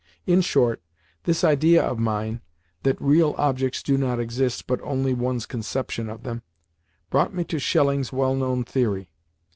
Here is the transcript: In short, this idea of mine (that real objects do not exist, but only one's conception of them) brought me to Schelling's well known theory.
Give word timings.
In 0.25 0.41
short, 0.41 0.81
this 1.25 1.43
idea 1.43 1.83
of 1.83 1.99
mine 1.99 2.41
(that 2.81 2.99
real 2.99 3.35
objects 3.37 3.83
do 3.83 3.99
not 3.99 4.19
exist, 4.19 4.65
but 4.65 4.81
only 4.81 5.13
one's 5.13 5.45
conception 5.45 6.09
of 6.09 6.23
them) 6.23 6.41
brought 7.11 7.35
me 7.35 7.43
to 7.43 7.59
Schelling's 7.59 8.11
well 8.11 8.33
known 8.33 8.63
theory. 8.63 9.11